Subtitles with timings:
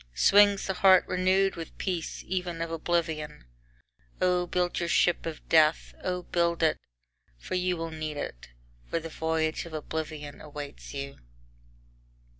[0.15, 3.45] Swings the heart renewed with peace even of oblivion.
[4.19, 5.93] Oh build your ship of death.
[6.03, 6.79] Oh build it!
[7.37, 8.49] for you will need it.
[8.89, 11.19] For the voyage of oblivion awaits you.